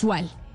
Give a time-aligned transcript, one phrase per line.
[0.00, 0.49] sexual.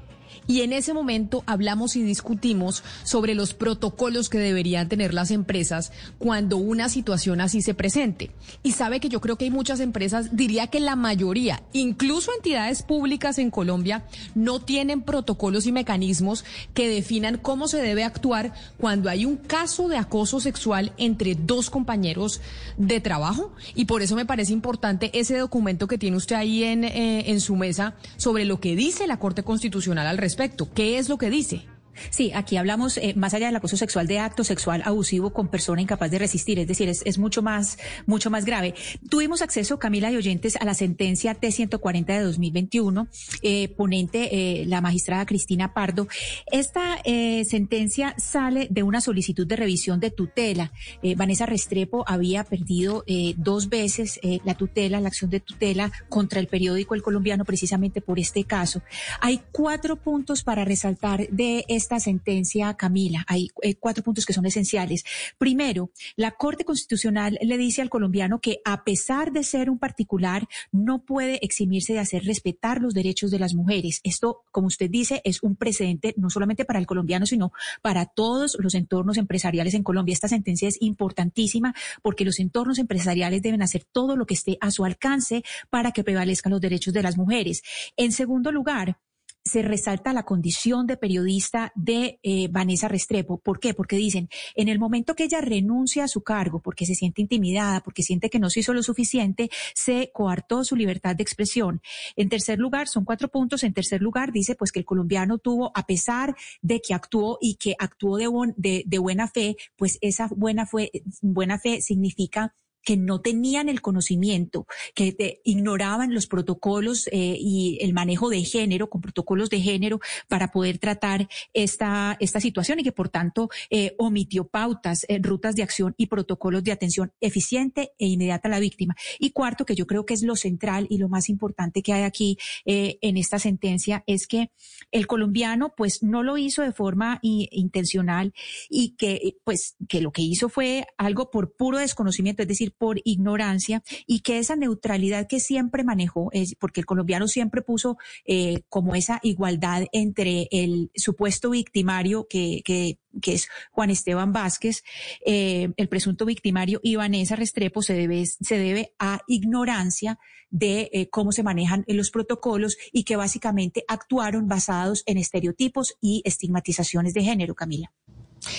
[0.48, 5.92] Y en ese momento hablamos y discutimos sobre los protocolos que deberían tener las empresas
[6.20, 8.32] cuando una situación así se presente.
[8.62, 12.84] Y sabe que yo creo que hay muchas empresas, diría que la mayoría, incluso entidades
[12.84, 14.06] públicas en Colombia,
[14.36, 19.88] no tienen protocolos y mecanismos que definan cómo se debe actuar cuando hay un caso
[19.88, 22.42] de acoso sexual entre dos compañeros
[22.78, 23.52] de trabajo.
[23.74, 27.42] Y por eso me parece importante ese documento que tiene usted ahí en, eh, en
[27.42, 30.35] su mesa sobre lo que dice la Corte Constitucional al respecto.
[30.74, 31.66] ¿Qué es lo que dice?
[32.10, 35.82] Sí, aquí hablamos eh, más allá del acoso sexual de acto sexual abusivo con persona
[35.82, 38.76] incapaz de resistir, es decir, es, mucho más mucho más grave.
[39.10, 43.08] Tuvimos acceso, Camila y oyentes, a la sentencia T140 de 2021,
[43.42, 46.08] eh, ponente eh, la magistrada Cristina Pardo.
[46.52, 50.72] Esta eh, sentencia sale de una solicitud de revisión de tutela.
[51.16, 53.04] Vanessa Restrepo había perdido
[53.38, 58.20] dos veces la tutela, la acción de tutela contra el periódico El Colombiano precisamente por
[58.20, 58.82] este caso.
[59.22, 64.34] Hay cuatro puntos para resaltar de esta esta sentencia, Camila, hay eh, cuatro puntos que
[64.34, 65.04] son esenciales.
[65.38, 70.48] Primero, la Corte Constitucional le dice al colombiano que a pesar de ser un particular,
[70.72, 74.02] no puede eximirse de hacer respetar los derechos de las mujeres.
[74.04, 77.52] Esto, como usted dice, es un precedente no solamente para el colombiano, sino
[77.84, 80.14] para todos los entornos empresariales en Colombia.
[80.14, 84.72] Esta sentencia es importantísima porque los entornos empresariales deben hacer todo lo que esté a
[84.72, 87.62] su alcance para que prevalezcan los derechos de las mujeres.
[87.96, 88.98] En segundo lugar,
[89.46, 93.38] se resalta la condición de periodista de eh, Vanessa Restrepo.
[93.38, 93.76] ¿Por qué?
[93.76, 97.82] Porque dicen, en el momento que ella renuncia a su cargo, porque se siente intimidada,
[97.82, 101.82] porque siente que no se hizo lo suficiente, se coartó su libertad de expresión.
[102.16, 103.64] En tercer lugar, son cuatro puntos.
[103.64, 107.56] En tercer lugar, dice pues que el colombiano tuvo, a pesar de que actuó y
[107.56, 110.92] que actuó de, de, de buena fe, pues esa buena, fue,
[111.22, 112.56] buena fe significa
[112.86, 118.90] que no tenían el conocimiento, que ignoraban los protocolos eh, y el manejo de género,
[118.90, 123.96] con protocolos de género, para poder tratar esta, esta situación y que por tanto eh,
[123.98, 128.60] omitió pautas, eh, rutas de acción y protocolos de atención eficiente e inmediata a la
[128.60, 128.96] víctima.
[129.20, 132.04] Y cuarto, que yo creo que es lo central y lo más importante que hay
[132.04, 134.52] aquí en esta sentencia, es que
[134.92, 138.34] el colombiano pues no lo hizo de forma intencional
[138.70, 143.00] y que pues que lo que hizo fue algo por puro desconocimiento, es decir, por
[143.04, 148.62] ignorancia y que esa neutralidad que siempre manejó, es porque el colombiano siempre puso eh,
[148.70, 154.84] como esa igualdad entre el supuesto victimario que, que, es Juan Esteban Vázquez,
[155.26, 160.20] eh, el presunto victimario y Vanessa Restrepo se debe, se debe a ignorancia
[160.50, 166.22] de eh, cómo se manejan los protocolos y que básicamente actuaron basados en estereotipos y
[166.26, 167.92] estigmatizaciones de género, Camila.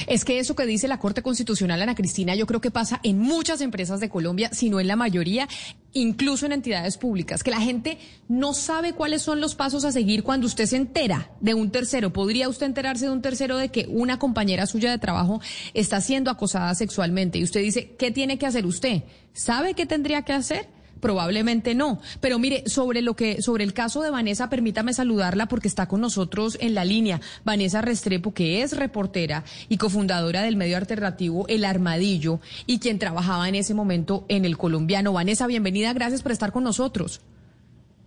[0.07, 3.19] Es que eso que dice la Corte Constitucional, Ana Cristina, yo creo que pasa en
[3.19, 5.49] muchas empresas de Colombia, si no en la mayoría,
[5.93, 7.99] incluso en entidades públicas, que la gente
[8.29, 12.13] no sabe cuáles son los pasos a seguir cuando usted se entera de un tercero.
[12.13, 15.41] ¿Podría usted enterarse de un tercero de que una compañera suya de trabajo
[15.75, 17.39] está siendo acosada sexualmente?
[17.39, 19.05] Y usted dice, ¿qué tiene que hacer usted?
[19.33, 20.76] ¿Sabe qué tendría que hacer?
[21.01, 22.01] Probablemente no.
[22.21, 26.01] Pero mire, sobre lo que, sobre el caso de Vanessa, permítame saludarla porque está con
[26.01, 27.21] nosotros en la línea.
[27.45, 33.49] Vanessa Restrepo, que es reportera y cofundadora del medio alternativo El Armadillo y quien trabajaba
[33.49, 35.13] en ese momento en el colombiano.
[35.13, 37.21] Vanessa, bienvenida, gracias por estar con nosotros.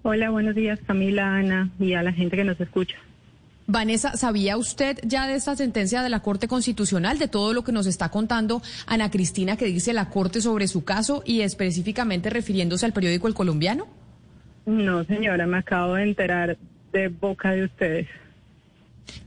[0.01, 2.95] Hola, buenos días, Camila, Ana y a la gente que nos escucha.
[3.71, 7.71] Vanessa, ¿sabía usted ya de esta sentencia de la Corte Constitucional, de todo lo que
[7.71, 12.87] nos está contando Ana Cristina que dice la Corte sobre su caso y específicamente refiriéndose
[12.87, 13.85] al periódico El Colombiano?
[14.65, 16.57] No, señora, me acabo de enterar
[16.91, 18.07] de boca de ustedes.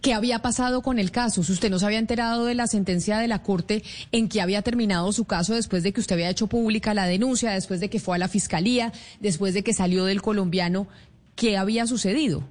[0.00, 1.44] ¿Qué había pasado con el caso?
[1.44, 4.62] Si usted no se había enterado de la sentencia de la Corte en que había
[4.62, 8.00] terminado su caso después de que usted había hecho pública la denuncia, después de que
[8.00, 8.91] fue a la Fiscalía,
[9.21, 10.89] después de que salió del colombiano,
[11.37, 12.43] ¿qué había sucedido?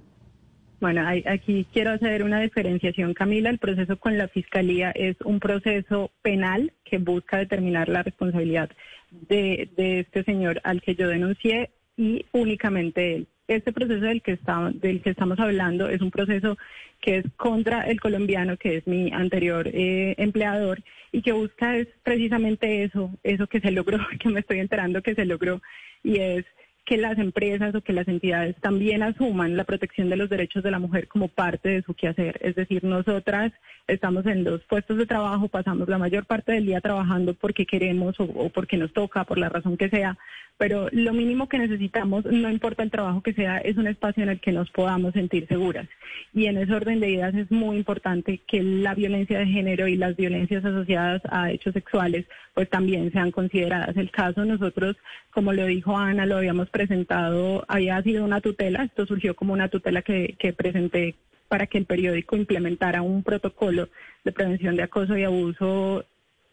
[0.82, 3.52] Bueno, aquí quiero hacer una diferenciación, Camila.
[3.52, 8.72] El proceso con la Fiscalía es un proceso penal que busca determinar la responsabilidad
[9.12, 13.28] de, este señor al que yo denuncié y únicamente él.
[13.48, 14.40] Este proceso del que,
[14.74, 16.58] del que estamos hablando es un proceso
[17.00, 20.82] que es contra el colombiano, que es mi anterior eh, empleador,
[21.12, 25.14] y que busca es precisamente eso, eso que se logró, que me estoy enterando que
[25.14, 25.62] se logró,
[26.04, 26.46] y es
[26.86, 30.72] que las empresas o que las entidades también asuman la protección de los derechos de
[30.72, 32.40] la mujer como parte de su quehacer.
[32.42, 33.54] Es decir, nosotras
[33.92, 38.16] estamos en los puestos de trabajo, pasamos la mayor parte del día trabajando porque queremos
[38.20, 40.18] o, porque nos toca, por la razón que sea,
[40.58, 44.30] pero lo mínimo que necesitamos, no importa el trabajo que sea, es un espacio en
[44.30, 45.88] el que nos podamos sentir seguras.
[46.34, 49.98] Y en ese orden de ideas es muy importante que la violencia de género y
[49.98, 53.98] las violencias asociadas a hechos sexuales pues también sean consideradas.
[53.98, 54.96] El caso nosotros,
[55.32, 59.70] como lo dijo Ana, lo habíamos presentado, había sido una tutela, esto surgió como una
[59.70, 61.16] tutela que, que presenté
[61.52, 63.90] para que el periódico implementara un protocolo
[64.24, 66.06] de prevención de acoso y abuso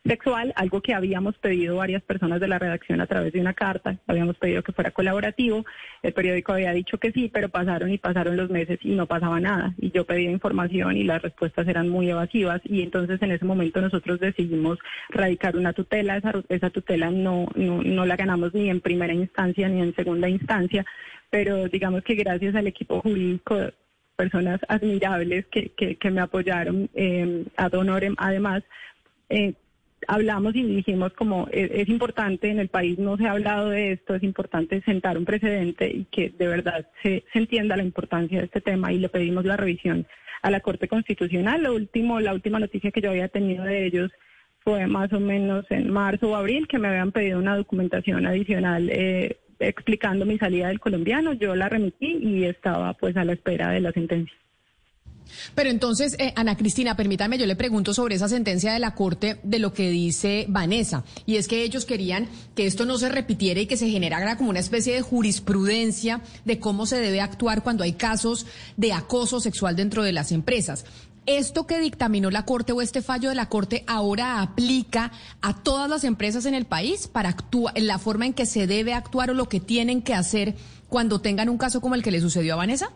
[0.05, 3.97] sexual, algo que habíamos pedido varias personas de la redacción a través de una carta,
[4.09, 5.65] habíamos pedido que fuera colaborativo,
[6.03, 9.39] el periódico había dicho que sí, pero pasaron y pasaron los meses y no pasaba
[9.39, 13.45] nada, y yo pedía información y las respuestas eran muy evasivas, y entonces en ese
[13.45, 14.81] momento nosotros decidimos
[15.11, 19.69] radicar una tutela, esa, esa tutela no, no, no la ganamos ni en primera instancia
[19.69, 20.85] ni en segunda instancia,
[21.31, 23.71] pero digamos que gracias al equipo jurídico
[24.19, 28.65] personas admirables que, que, me apoyaron, eh, ad honorem además,
[29.29, 29.55] eh,
[30.09, 33.93] hablamos y dijimos como es, es, importante, en el país no se ha hablado de
[33.93, 38.41] esto, es importante sentar un precedente y que de verdad se, se entienda la importancia
[38.41, 40.05] de este tema y le pedimos la revisión
[40.43, 41.62] a la Corte Constitucional.
[41.62, 44.11] Lo último, la última noticia que yo había tenido de ellos
[44.64, 48.91] fue más o menos en marzo o abril que me habían pedido una documentación adicional
[48.91, 51.32] eh, explicando mi salida del colombiano.
[51.32, 54.34] Yo la remití y estaba pues a la espera de la sentencia.
[55.55, 59.38] Pero entonces, eh, Ana Cristina, permítame, yo le pregunto sobre esa sentencia de la Corte
[59.43, 63.60] de lo que dice Vanessa, y es que ellos querían que esto no se repitiera
[63.60, 67.84] y que se generara como una especie de jurisprudencia de cómo se debe actuar cuando
[67.84, 68.46] hay casos
[68.76, 70.84] de acoso sexual dentro de las empresas.
[71.28, 75.90] ¿Esto que dictaminó la Corte o este fallo de la Corte ahora aplica a todas
[75.90, 79.28] las empresas en el país para actuar, en la forma en que se debe actuar
[79.28, 80.54] o lo que tienen que hacer
[80.88, 82.92] cuando tengan un caso como el que le sucedió a Vanessa?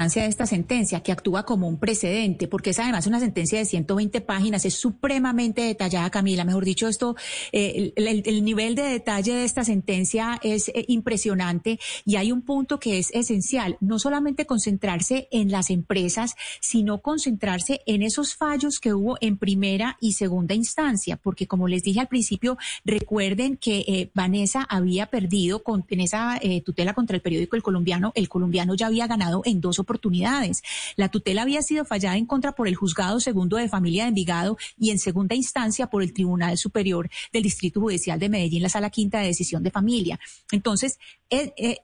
[0.00, 4.22] De esta sentencia, que actúa como un precedente, porque es además una sentencia de 120
[4.22, 6.42] páginas, es supremamente detallada, Camila.
[6.44, 7.16] Mejor dicho, esto,
[7.52, 12.80] eh, el, nivel de detalle de esta sentencia es eh, impresionante y hay un punto
[12.80, 18.94] que es esencial, no solamente concentrarse en las empresas, sino concentrarse en esos fallos que
[18.94, 22.56] hubo en primera y segunda instancia, porque como les dije al principio,
[22.86, 28.12] recuerden que eh, Vanessa había perdido con, en esa tutela contra el periódico El Colombiano,
[28.14, 30.62] el colombiano ya había ganado en dos oportunidades oportunidades.
[30.94, 34.56] La tutela había sido fallada en contra por el juzgado segundo de familia de Envigado
[34.78, 38.90] y en segunda instancia por el Tribunal Superior del Distrito Judicial de Medellín, la Sala
[38.90, 40.20] Quinta de Decisión de Familia.
[40.52, 40.98] Entonces,
[41.32, 41.78] eh, eh,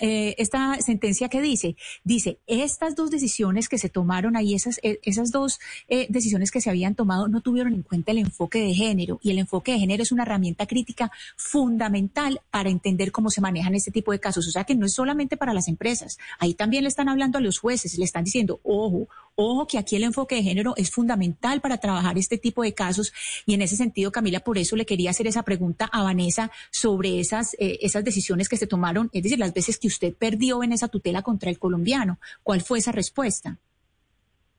[0.00, 5.30] eh, esta sentencia que dice, dice, estas dos decisiones que se tomaron ahí, esas, esas
[5.30, 9.20] dos decisiones que se habían tomado, no tuvieron en cuenta el enfoque de género.
[9.22, 13.74] Y el enfoque de género es una herramienta crítica fundamental para entender cómo se manejan
[13.74, 14.46] este tipo de casos.
[14.48, 16.18] O sea que no es solamente para las empresas.
[16.38, 19.94] Ahí también le están hablando a los jueces, le están diciendo, ojo, ojo que aquí
[19.94, 23.12] el enfoque de género es fundamental para trabajar este tipo de casos.
[23.46, 27.20] Y en ese sentido, Camila, por eso le quería hacer esa pregunta a Vanessa sobre
[27.20, 30.72] esas, eh, esas decisiones que se tomaron, es decir, las veces que usted perdió en
[30.72, 32.18] esa tutela contra el colombiano.
[32.42, 33.56] ¿Cuál fue esa respuesta?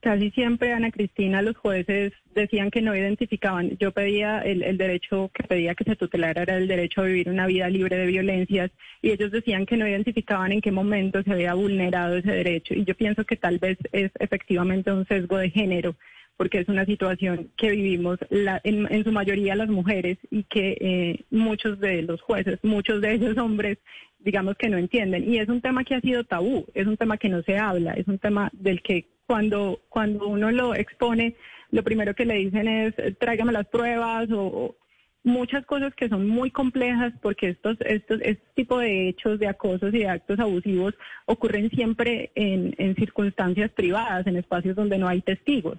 [0.02, 3.78] Casi siempre, Ana Cristina, los jueces decían que no identificaban.
[3.80, 7.48] Yo pedía el, derecho que pedía que se tutelara era el derecho a vivir una
[7.48, 11.54] vida libre de violencias y ellos decían que no identificaban en qué momento se había
[11.54, 12.76] vulnerado ese derecho.
[12.76, 15.96] Y yo pienso que tal vez es efectivamente un sesgo de género
[16.38, 21.82] porque es una situación que vivimos en, su mayoría las mujeres y que eh, muchos
[21.82, 23.80] de los jueces, muchos de esos hombres,
[24.20, 25.30] digamos que no entienden.
[25.30, 27.92] Y es un tema que ha sido tabú, es un tema que no se habla,
[27.92, 31.36] es un tema del que cuando, cuando uno lo expone,
[31.70, 34.76] lo primero que le dicen es tráigame las pruebas o,
[35.22, 39.94] muchas cosas que son muy complejas porque estos, estos, este tipo de hechos de acosos
[39.94, 40.96] y de actos abusivos
[41.28, 45.78] ocurren siempre en, en circunstancias privadas, en espacios donde no hay testigos.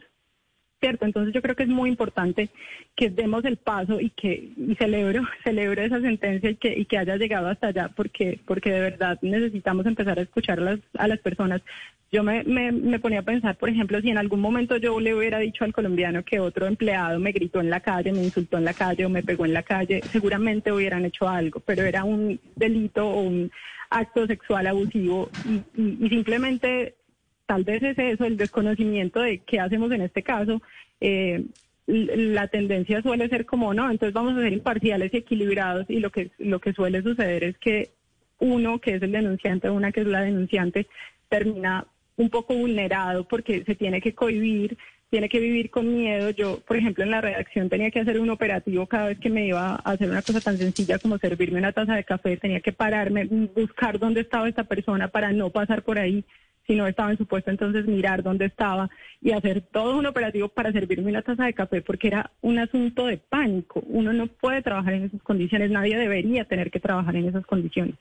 [0.81, 1.05] ¿Cierto?
[1.05, 2.49] Entonces yo creo que es muy importante
[2.97, 6.99] que demos el paso y que y celebro, celebro esa sentencia y que, y que
[6.99, 11.07] haya llegado hasta allá porque, porque de verdad necesitamos empezar a escuchar a las, a
[11.07, 11.63] las personas.
[12.11, 15.15] Yo me, me, me ponía a pensar, por ejemplo, si en algún momento yo le
[15.15, 18.65] hubiera dicho al colombiano que otro empleado me gritó en la calle, me insultó en
[18.65, 22.41] la calle o me pegó en la calle, seguramente hubieran hecho algo, pero era un
[22.57, 23.53] delito o un
[23.91, 26.95] acto sexual abusivo y, y simplemente
[27.51, 30.63] tal vez es eso, el desconocimiento de qué hacemos en este caso.
[31.01, 31.47] Eh,
[31.89, 36.11] la tendencia suele ser como no, entonces vamos a ser imparciales y equilibrados y lo
[36.11, 37.91] que lo que suele suceder es que
[38.39, 40.87] uno que es el denunciante, una que es la denunciante,
[41.29, 44.79] termina un poco vulnerado porque se tiene que cohibir,
[45.11, 46.31] tiene que vivir con miedo.
[46.31, 49.49] Yo, por ejemplo, en la redacción tenía que hacer un operativo cada vez que me
[49.49, 52.73] iba a hacer una cosa tan sencilla como servirme una taza de café, tenía que
[52.73, 56.25] pararme, buscar dónde estaba esta persona para no pasar por ahí
[56.71, 58.89] si no estaba en su puesto, entonces mirar dónde estaba
[59.21, 63.07] y hacer todo un operativo para servirme una taza de café, porque era un asunto
[63.07, 63.83] de pánico.
[63.89, 67.97] Uno no puede trabajar en esas condiciones, nadie debería tener que trabajar en esas condiciones.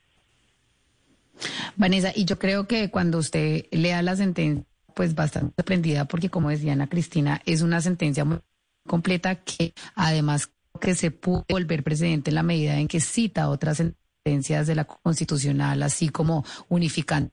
[1.78, 6.52] Vanessa, y yo creo que cuando usted lea la sentencia, pues bastante sorprendida, porque como
[6.52, 8.38] decía Ana Cristina, es una sentencia muy
[8.86, 13.78] completa que además que se pudo volver precedente en la medida en que cita otras
[13.78, 17.32] sentencias de la Constitucional, así como unificando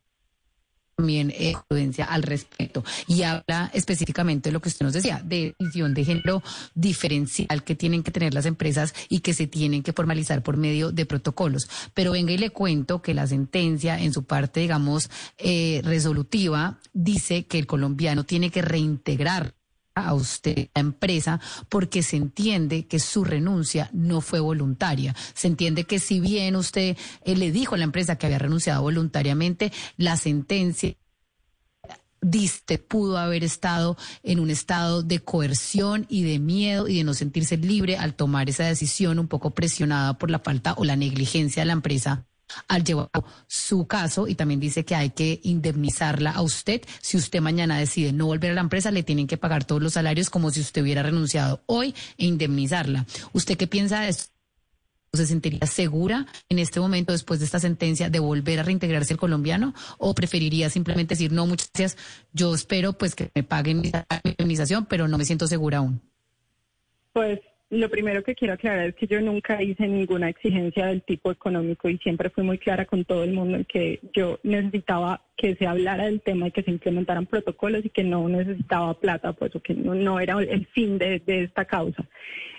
[0.97, 5.55] también eh, prudencia al respecto y habla específicamente de lo que usted nos decía, de
[5.59, 6.43] visión de género
[6.75, 10.93] diferencial que tienen que tener las empresas y que se tienen que formalizar por medio
[10.93, 11.69] de protocolos.
[11.93, 17.45] Pero venga y le cuento que la sentencia en su parte, digamos, eh, resolutiva dice
[17.45, 19.56] que el colombiano tiene que reintegrar
[19.97, 25.17] a usted, la empresa, porque se entiende que su renuncia no fue voluntaria.
[25.35, 28.83] Se entiende que si bien usted eh, le dijo a la empresa que había renunciado
[28.83, 30.95] voluntariamente, la sentencia
[32.21, 37.15] diste pudo haber estado en un estado de coerción y de miedo y de no
[37.15, 41.62] sentirse libre al tomar esa decisión un poco presionada por la falta o la negligencia
[41.62, 42.26] de la empresa
[42.69, 43.11] al llevar
[43.47, 46.83] su caso y también dice que hay que indemnizarla a usted.
[47.00, 49.95] Si usted mañana decide no volver a la empresa, le tienen que pagar todos los
[49.95, 53.07] salarios como si usted hubiera renunciado hoy e indemnizarla.
[53.33, 54.33] ¿Usted qué piensa de esto?
[55.12, 59.19] ¿Se sentiría segura en este momento, después de esta sentencia, de volver a reintegrarse el
[59.19, 59.73] colombiano?
[59.99, 61.97] ¿O preferiría simplemente decir, no, muchas gracias,
[62.33, 63.93] yo espero pues que me paguen mi
[64.25, 66.03] indemnización, pero no me siento segura aún?
[67.15, 71.33] Pues lo primero que quiero aclarar es que yo nunca hice ninguna exigencia del tipo
[71.33, 75.57] económico y siempre fui muy clara con todo el mundo en que yo necesitaba que
[75.57, 79.55] se hablara del tema y que se implementaran protocolos y que no necesitaba plata, pues
[79.57, 82.05] o que no, era el fin de, esta causa.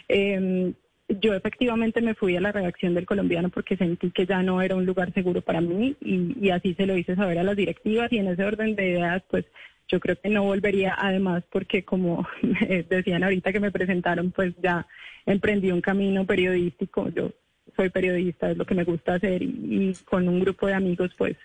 [0.10, 0.74] Em,
[1.08, 4.76] yo efectivamente me fui a la redacción del colombiano porque sentí que ya no era
[4.76, 8.12] un lugar seguro para mí y, y así se lo hice saber a las directivas
[8.12, 9.46] y en ese orden de ideas pues
[9.88, 12.28] yo creo que no volvería además porque como
[12.90, 14.86] decían ahorita que me presentaron, pues ya
[15.26, 17.10] emprendí un camino periodístico.
[17.10, 17.32] Yo
[17.76, 21.36] soy periodista, es lo que me gusta hacer y, con un grupo de amigos pues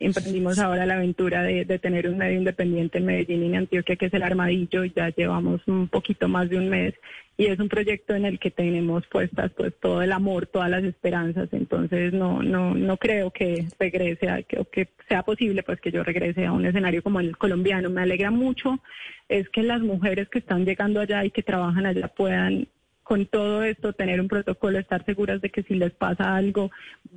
[0.00, 4.06] emprendimos ahora la aventura de, tener un medio independiente en Medellín y en Antioquia, que
[4.06, 6.94] es el Armadillo, y ya llevamos un poquito más de un mes,
[7.36, 10.84] y es un proyecto en el que tenemos puestas pues todo el amor, todas las
[10.84, 15.92] esperanzas, entonces no, no, no creo que regrese, a, que, que sea posible pues que
[15.92, 17.90] yo regrese a un escenario como el colombiano.
[17.90, 18.80] Me alegra mucho
[19.28, 22.66] es que las mujeres que están llegando allá y que trabajan allá puedan
[23.08, 26.70] con todo esto tener un protocolo, estar seguras de que si les pasa algo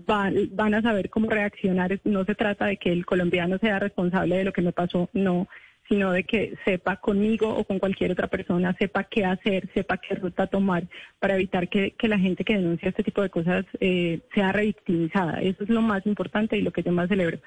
[0.07, 1.99] van, a saber cómo reaccionar.
[2.05, 5.49] No se trata de que el colombiano sea responsable de lo que me pasó, no,
[5.89, 10.15] sino de que sepa conmigo o con cualquier otra persona, sepa qué hacer, sepa qué
[10.15, 10.85] ruta tomar
[11.19, 15.41] para evitar que, la gente que denuncia este tipo de cosas eh, sea revictimizada.
[15.41, 17.39] Eso es lo más importante y lo que yo más celebro.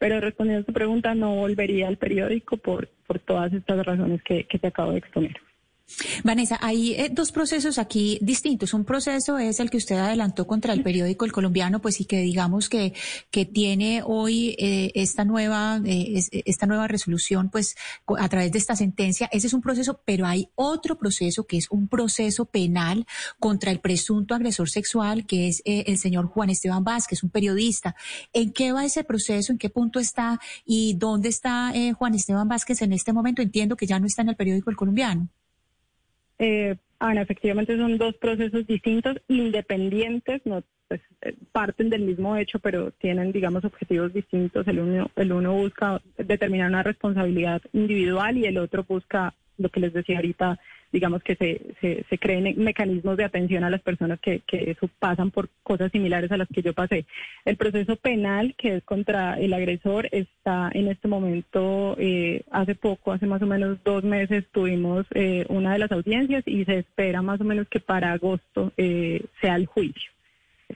[0.00, 4.42] Pero respondiendo a tu pregunta, no volvería al periódico por, por todas estas razones que,
[4.42, 5.36] que te acabo de exponer.
[6.24, 8.74] Vanessa, hay eh, dos procesos aquí distintos.
[8.74, 12.20] Un proceso es el que usted adelantó contra el periódico El Colombiano, pues y que
[12.20, 12.94] digamos que,
[13.30, 17.76] que tiene hoy eh, esta nueva eh, esta nueva resolución, pues
[18.18, 19.28] a través de esta sentencia.
[19.32, 23.06] Ese es un proceso, pero hay otro proceso que es un proceso penal
[23.38, 27.94] contra el presunto agresor sexual, que es el señor Juan Esteban Vázquez, un periodista.
[28.32, 29.52] ¿En qué va ese proceso?
[29.52, 30.40] ¿En qué punto está?
[30.64, 33.42] ¿Y dónde está Juan Esteban Vázquez en este momento?
[33.42, 35.28] Entiendo que ya no está en el periódico El Colombiano.
[36.44, 42.58] Eh, Ana, efectivamente son dos procesos distintos, independientes, no pues, eh, parten del mismo hecho,
[42.58, 44.66] pero tienen, digamos, objetivos distintos.
[44.66, 49.78] El uno, el uno busca determinar una responsabilidad individual y el otro busca lo que
[49.78, 50.58] les decía ahorita,
[50.92, 55.48] digamos que se, se, creen mecanismos de atención a las personas que, que pasan por
[55.62, 57.06] cosas similares a las que yo pasé.
[57.44, 63.12] El proceso penal, que es contra el agresor, está en este momento, eh, hace poco,
[63.12, 67.22] hace más o menos dos meses, tuvimos eh, una de las audiencias y se espera
[67.22, 70.12] más o menos que para agosto eh, sea el juicio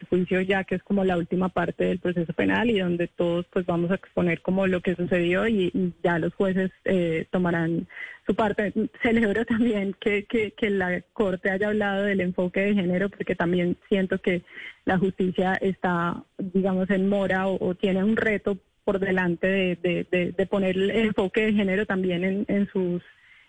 [0.08, 3.66] juicio ya que es como la última parte del proceso penal y donde todos pues
[3.66, 7.86] vamos a exponer como lo que sucedió y, ya los jueces eh, tomarán
[8.26, 8.72] su parte.
[9.02, 14.20] Celebro también que, que, la Corte haya hablado del enfoque de género porque también siento
[14.20, 14.42] que
[14.84, 20.46] la justicia está, digamos, en mora o, tiene un reto por delante de, de, de,
[20.46, 23.02] poner el enfoque de género también en, en, sus,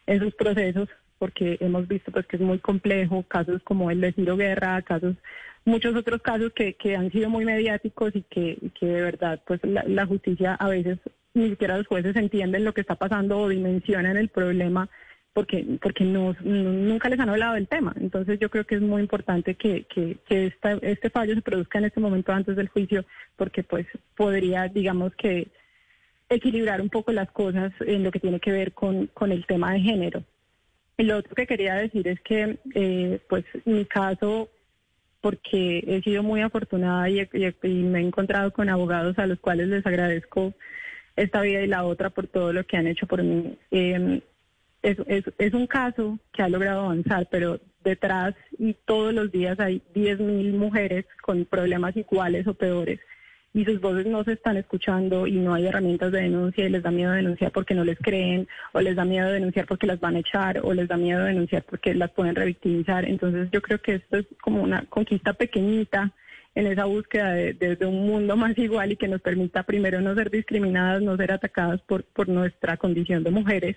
[0.08, 4.14] en sus procesos porque hemos visto pues que es muy complejo, casos como el de
[4.14, 5.16] Ciro Guerra, casos
[5.66, 9.60] muchos otros casos que, que han sido muy mediáticos y que, que de verdad pues
[9.64, 10.98] la, justicia a veces
[11.34, 14.90] ni siquiera los jueces entienden lo que está pasando o dimensionan el problema
[15.34, 17.94] porque porque no, nunca les han hablado del tema.
[18.00, 21.86] Entonces yo creo que es muy importante que, que, que este fallo se produzca en
[21.86, 23.06] este momento antes del juicio
[23.36, 25.50] porque pues podría, digamos que,
[26.30, 29.74] equilibrar un poco las cosas en lo que tiene que ver con, con el tema
[29.74, 30.24] de género.
[30.98, 34.50] Lo otro que quería decir es que, eh, pues, mi caso,
[35.22, 37.28] porque he sido muy afortunada y,
[37.64, 40.54] me he encontrado con abogados a los cuales les agradezco
[41.16, 43.58] esta vida y la otra por todo lo que han hecho por mí.
[43.70, 44.22] Es,
[44.82, 49.82] es, es, un caso que ha logrado avanzar, pero detrás y todos los días hay
[49.94, 53.00] 10.000 mujeres con problemas iguales o peores
[53.58, 56.84] y sus voces no se están escuchando y no hay herramientas de denuncia y les
[56.84, 60.16] da miedo denunciar porque no les creen o les da miedo denunciar porque las van
[60.16, 63.06] a echar o les da miedo denunciar porque las pueden revictimizar.
[63.06, 66.12] Entonces yo creo que esto es como una conquista pequeñita
[66.54, 70.30] en esa búsqueda de, un mundo más igual y que nos permita primero no ser
[70.30, 73.76] discriminadas, no ser atacadas por, por nuestra condición de mujeres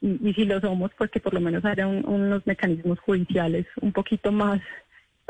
[0.00, 4.32] y, si lo somos, pues que por lo menos haya unos mecanismos judiciales un poquito
[4.32, 4.60] más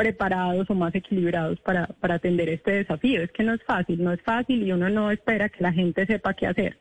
[0.01, 3.23] preparados o más equilibrados para, para atender este desafío.
[3.23, 6.07] Es que no es fácil, no es fácil y uno no espera que la gente
[6.07, 6.79] sepa qué hacer,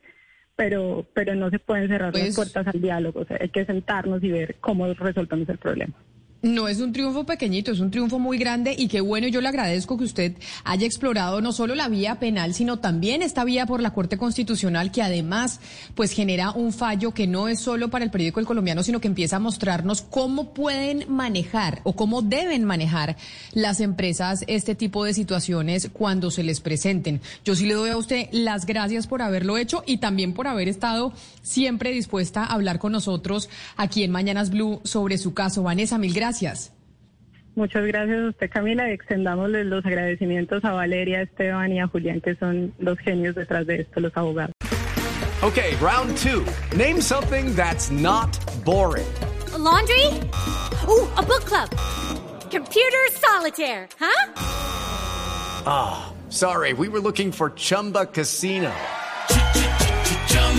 [0.56, 3.20] pero, pero no se pueden cerrar las pues puertas al diálogo.
[3.20, 5.96] O sea, hay que sentarnos y ver cómo resolvemos el problema.
[6.42, 9.50] No es un triunfo pequeñito, es un triunfo muy grande y qué bueno, yo le
[9.50, 13.82] agradezco que usted haya explorado no solo la vía penal, sino también esta vía por
[13.82, 15.60] la Corte Constitucional que además
[15.96, 19.10] pues genera un fallo que no es solo para el periódico El Colombiano, sino que
[19.10, 23.18] empieza a mostrarnos cómo pueden manejar o cómo deben manejar
[23.52, 27.20] las empresas este tipo de situaciones cuando se les presenten.
[27.44, 30.70] Yo sí le doy a usted las gracias por haberlo hecho y también por haber
[30.70, 35.64] estado siempre dispuesta a hablar con nosotros aquí en Mañanas Blue sobre su caso.
[35.64, 36.72] Vanessa, mil gracias gracias.
[37.56, 38.90] Muchas gracias a usted, Camila.
[38.92, 43.82] Extendámosle los agradecimientos a Valeria, Esteban y a Julián, que son los genios detrás de
[43.82, 44.54] esto, los abogados.
[45.42, 46.46] Okay, round two.
[46.78, 48.30] Name something that's not
[48.64, 49.08] boring.
[49.54, 50.06] A laundry?
[50.88, 51.70] Ooh, a book club.
[52.52, 54.34] Computer solitaire, huh?
[55.66, 56.74] Ah, oh, sorry.
[56.74, 58.72] We were looking for Chumba Casino.